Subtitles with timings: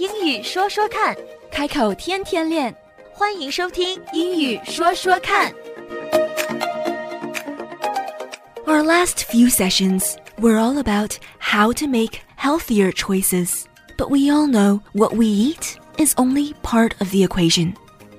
[0.00, 1.14] 英语说说看，
[1.52, 2.74] 开口天天练。
[3.12, 5.52] 欢迎收听《英语说说看》。
[8.64, 13.64] Our last few sessions were all about how to make healthier choices,
[13.98, 17.74] but we all know what we eat is only part of the equation.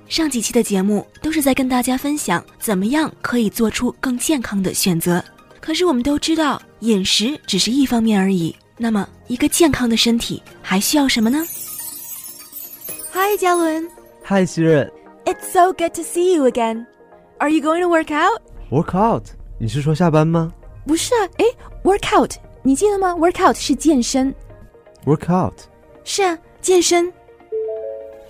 [0.08, 5.20] 上几期的节目都是在跟大家分享怎么样可以做出更健康的选择。
[5.58, 8.54] 可是我们都知道，饮食只是一方面而已。
[8.78, 11.44] 那么，一个健康的身体还需要什么呢
[13.31, 13.87] ？Hi, 嘉伦。
[14.23, 14.91] 嗨，希任
[15.25, 16.85] It's so good to see you again.
[17.39, 18.41] Are you going to work out?
[18.69, 19.25] ，work out，
[19.57, 20.53] 你是说下班吗
[20.85, 21.45] 不是啊，诶
[21.83, 22.31] w o r k out，
[22.63, 23.13] 你记得吗？
[23.13, 24.33] workout 是健身。
[25.05, 25.53] ？work out，
[26.03, 27.11] 是啊，健身。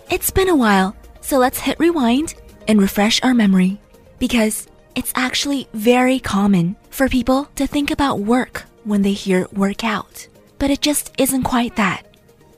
[0.10, 2.32] It's been a while, so let's hit rewind
[2.68, 3.78] and refresh our memory.
[4.20, 4.64] Because
[4.96, 10.70] it's actually very common for people to think about work when they hear workout, but
[10.72, 12.04] it just isn't quite that.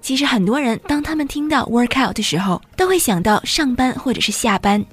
[0.05, 4.85] 其实很多人当他们听到 workout 的时候，都会想到上班或者是下班。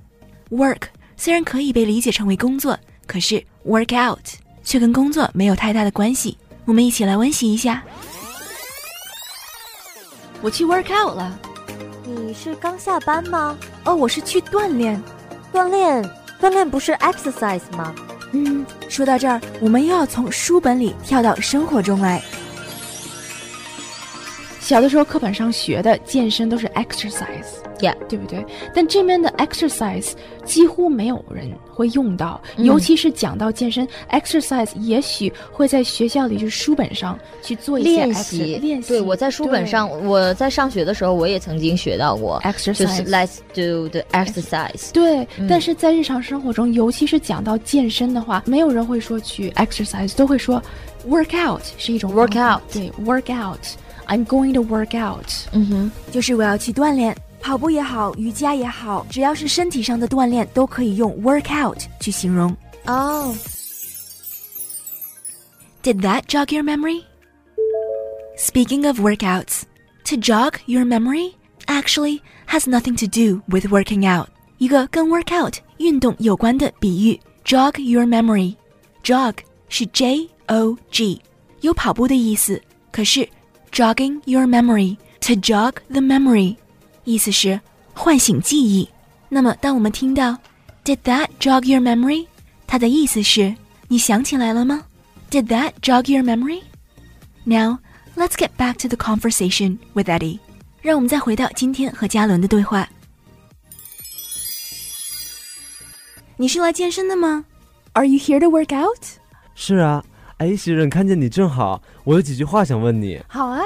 [0.51, 0.83] Work
[1.17, 4.19] 虽然可以被理解成为工作，可是 workout
[4.63, 6.37] 却跟工作没有太大的关系。
[6.63, 7.83] 我们一起来温习一下。
[10.41, 11.37] 我去 workout 了。
[12.05, 13.57] 你是刚下班吗？
[13.83, 15.03] 哦，我是去锻炼。
[15.51, 16.09] 锻炼，
[16.39, 17.93] 锻炼不是 exercise 吗？
[18.31, 22.23] 嗯，说到这儿，我们又要从书本里跳到生活中来。
[24.71, 28.45] 小的时候课本上学的健身都是 exercise，Yeah 对不对？
[28.73, 30.11] 但这边的 exercise
[30.45, 38.87] 几乎没有人会用到，嗯尤其是讲到健身 exercise，也许会在学校里就是书本上去做一些练习，练习。
[38.87, 43.09] 对，我在书本上，我在上学的时候，我也曾经学到过，对就是 exercise。
[43.09, 44.93] Let's do the exercise。
[44.93, 50.63] 对，嗯但是在日常生活中，尤其是讲到健身的话，没有人会说去 exercise，都会说
[51.09, 53.33] work out 是一种 Work out 对，work
[54.10, 55.26] out，I'm going to work out。
[55.52, 62.54] 嗯哼，就是我要去锻炼，跑步也好，瑜伽也好，只要是身体上的锻炼，都可以用 workout 去形容。
[62.86, 63.34] 哦，
[65.82, 67.02] Did that jog your memory?
[68.36, 69.62] Speaking of workouts,
[70.04, 71.34] to jog your memory
[71.66, 74.28] actually has nothing to do with working out.
[74.58, 79.34] 一个跟 workout 运动有关的比喻，jog your memory。jog
[79.68, 81.20] 是 J O G，
[81.60, 82.60] 有跑步的意思。
[82.90, 83.28] 可是
[83.71, 86.55] jogging your memory to jog the memory，
[87.03, 87.59] 意思是
[87.93, 88.87] 唤醒记忆。
[89.29, 90.37] 那么，当我们听到
[90.83, 92.27] Did that jog your memory？
[92.67, 93.55] 它的意思是
[93.87, 94.83] 你想起来了吗
[95.29, 96.61] ？Did that jog your memory?
[97.43, 97.79] Now
[98.15, 100.39] let's get back to the conversation with Eddie。
[100.81, 102.89] 让我们再回到今天和佳伦的对话。
[106.37, 107.45] 你是来健身的吗
[107.93, 109.03] ？Are you here to work out？
[109.53, 110.03] 是啊，
[110.41, 113.21] 哎，希任，看见你正好，我有几句话想问你。
[113.27, 113.61] 好啊，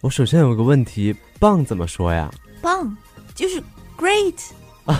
[0.00, 2.30] 我首先有个问题，棒怎么说呀？
[2.62, 2.96] 棒，
[3.34, 3.62] 就是
[3.98, 4.34] great
[4.86, 4.98] 啊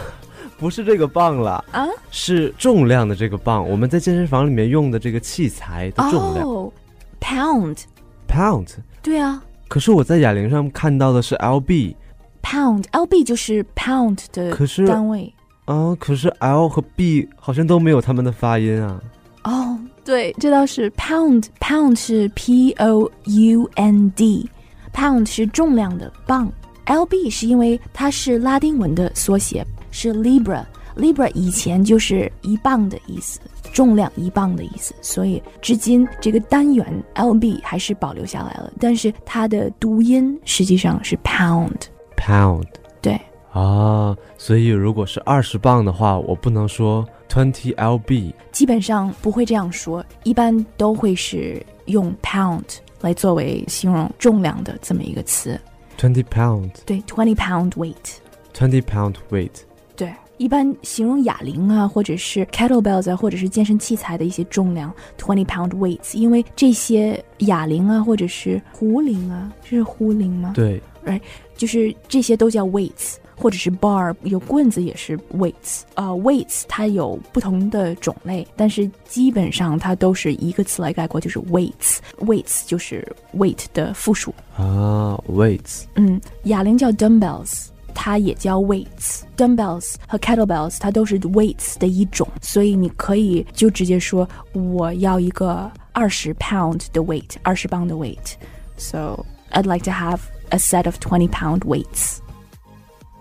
[0.58, 1.86] 不是这个棒了，啊。
[2.10, 3.66] 是重量的这个棒。
[3.66, 6.70] 我们在健身房里面用的这个器材的重量、哦、
[7.18, 8.74] pound，pound。
[9.00, 15.32] 对啊可是我在哑铃上看到的是 lb，pound，lb 就是 pound 的可是单位。
[15.64, 19.00] 啊，可是 l 和 b 好像都没有他们的发音啊。
[19.44, 26.50] 哦，对，这倒是 pound，pound 是 p o u n d，pound 是重量的磅
[26.86, 33.40] ，lb 是因为它是拉丁文的缩写，是 libra，libra 以前就是一磅的意思，
[33.72, 36.86] 重量一磅的意思，所以至今这个单元
[37.16, 42.62] lb 还是保留下来了，但是它的读音实际上是 pound，pound
[43.02, 43.20] 对，
[43.52, 48.32] 啊，所以如果是二十磅的话，我不能说 twenty lb。
[48.52, 52.64] 基本上不会这样说，一般都会是用 pound
[53.00, 55.60] 来作为形容重量的这么一个词。
[55.98, 57.94] twenty pound 对，twenty pound weight。
[58.54, 59.50] twenty pound weight。
[59.94, 66.16] 对，一般形容哑铃啊，或者是 kettlebells 啊，或者是健身器材的一些重量，twenty pound weights。
[66.16, 70.52] 因为这些哑铃啊，或者是壶铃啊，这是壶铃吗？
[70.54, 71.20] 对，right，，
[71.56, 75.81] 就是这些都叫 weights，或者是 bar，有棍子也是 weights。
[75.95, 84.33] 呃，weights 它有不同的种类，但是基本上它都是一个词来概括，就是 weights。weights 就是 weight 的复数。
[84.55, 85.83] 啊，weights。
[85.95, 87.67] 嗯，哑铃叫 dumbbells。
[87.93, 100.57] 它也叫 weights，dumbbells 和 kettlebells 它都是 weights 的一种，所以你可以就直接说我要一个二十 pound 的 weight，二十磅的 weight。So I'd like to have a
[100.57, 102.19] set of twenty pound weights.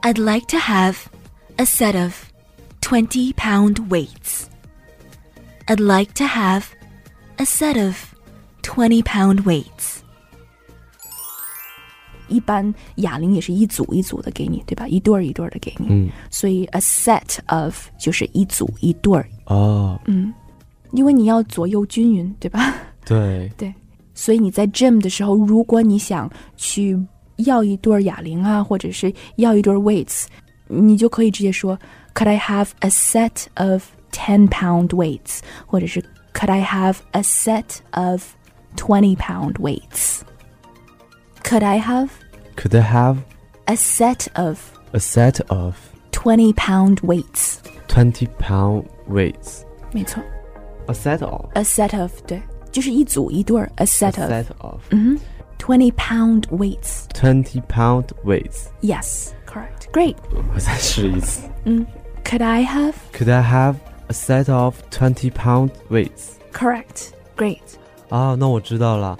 [0.04, 0.96] I'd like to have
[1.56, 2.14] a set of
[2.80, 4.46] twenty pound weights.
[5.66, 6.64] I'd like to have
[7.38, 7.96] a set of
[8.62, 9.98] twenty pound weights.
[12.28, 14.86] 一般哑铃也是一组一组的给你，对吧？
[14.86, 20.32] 一对儿一对儿的给你，嗯，所以 a set of 就是一组一对儿，哦，嗯，
[20.92, 22.72] 因为你要左右均匀，对吧？
[23.04, 23.50] 对，
[24.14, 26.96] 所以你在 gym 的时候，如果你想去
[27.36, 30.24] 要一对儿哑铃啊，或者是要一对儿 weights，
[30.68, 31.78] 你就可以直接说
[32.14, 35.38] Could I have a set of ten pound weights？
[35.66, 36.02] 或者是
[36.34, 38.22] Could I have a set of
[38.76, 42.08] twenty pound weights？Could I have
[42.56, 43.18] Could I have
[43.66, 44.58] a set of
[44.92, 45.74] a set of
[46.12, 47.56] twenty pound weights？
[47.88, 49.62] twenty pound weights?
[49.92, 50.22] 没错
[50.86, 52.40] A set of ，a set of 对，
[52.72, 55.20] 就是一组一对儿，a a set of， set of 嗯哼
[55.58, 57.06] ，twenty pound weights。
[57.12, 58.68] twenty pound weights.
[58.80, 59.90] Yes, correct.
[59.92, 60.16] Great.
[60.54, 61.42] 我再试一次。
[61.64, 61.86] 嗯，
[62.24, 62.94] Could I have?
[63.12, 63.76] Could I have
[64.08, 66.36] a set of twenty pound weights?
[66.52, 67.10] Correct.
[67.36, 67.60] Great.
[68.08, 69.18] 啊，那我知道了。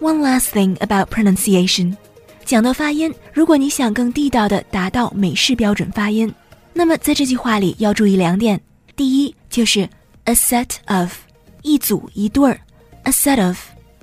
[0.00, 1.96] One last thing about pronunciation，
[2.44, 6.34] 讲到发音，如果你想更地道的达到美式标准发音，
[6.72, 8.60] 那么在这句话里要注意两点。
[8.96, 9.88] 第一就是
[10.24, 11.12] a set of，
[11.62, 12.60] 一组一对儿
[13.08, 13.58] ，a set of，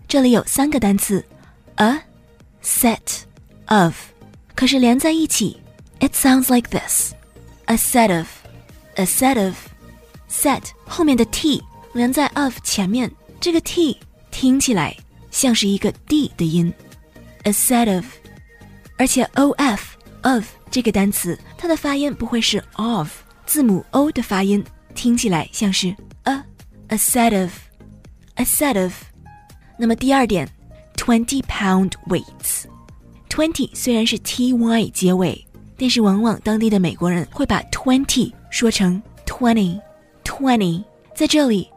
[0.08, 1.26] 这里有三个单词，
[1.76, 2.02] a
[2.64, 3.22] set
[3.66, 3.96] of，
[4.56, 5.60] 可是连在一起，
[6.00, 11.64] it sounds like this，a set of，a set of，set 后面的 t
[11.94, 13.98] 连在 of 前面，这个 t
[14.30, 14.96] 听起来
[15.32, 16.74] 像是一个 d 的音，
[17.44, 18.06] a set of，
[18.98, 23.10] 而且 o f of 这个单词，它的发音不会是 of，
[23.46, 24.64] 字母 o 的发音
[24.94, 26.44] 听起来像是 a
[26.88, 27.32] a set
[28.37, 28.93] A set of。
[29.77, 30.49] 那么第二点
[30.97, 35.45] ，twenty pound weights，twenty 虽然是 t y 结尾，
[35.77, 40.83] 但是往往当地的美国人会把 twenty 说成 twenty，twenty，
[41.15, 41.69] 在这里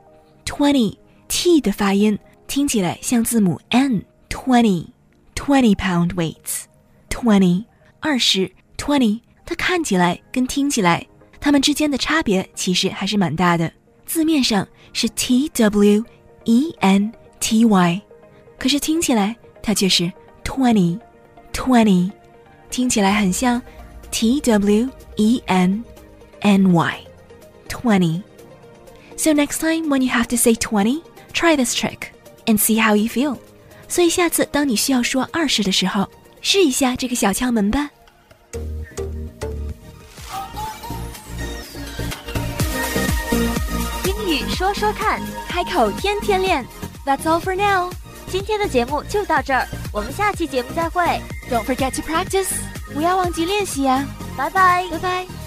[0.45, 0.95] twenty
[1.27, 2.17] t 的发音
[2.47, 4.87] 听起来像字母 n twenty
[5.35, 6.63] twenty pound weights
[7.09, 7.65] twenty
[7.99, 11.05] 二十 twenty，它看起来跟听起来，
[11.41, 13.69] 它们之间的差别其实还是蛮大的。
[14.05, 16.03] 字面上是 t w
[16.48, 18.02] e n t y，
[18.58, 20.12] 可是听起来它却是
[20.44, 20.98] twenty
[21.52, 22.10] twenty，
[22.70, 23.60] 听起来很像
[24.10, 25.84] t w e n
[26.40, 27.00] n y
[27.68, 31.02] twenty。So next time when you have to say twenty,
[31.32, 32.08] try this trick
[32.46, 33.38] and see how you feel.
[33.88, 36.08] 所以下次当你需要说二十的时候，
[36.40, 37.90] 试一下这个小窍门吧。
[44.59, 46.65] 说说看，开口天天练。
[47.05, 47.93] That's all for now.
[48.27, 51.01] 今天的节目就到这儿，我们下期节目再会
[51.49, 52.49] ，Don't forget to practice.
[52.93, 54.85] 不要忘记练习呀、拜拜。
[54.91, 55.38] 拜拜。